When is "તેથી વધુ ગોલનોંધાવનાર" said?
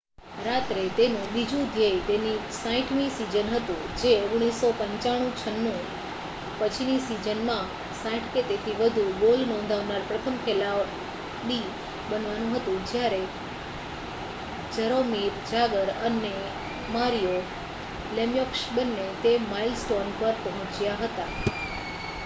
8.47-10.07